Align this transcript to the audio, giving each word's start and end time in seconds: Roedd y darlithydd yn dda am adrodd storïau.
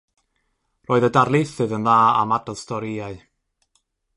Roedd 0.91 1.05
y 1.09 1.09
darlithydd 1.17 1.75
yn 1.79 1.85
dda 1.89 1.99
am 2.23 2.35
adrodd 2.39 2.61
storïau. 2.63 3.21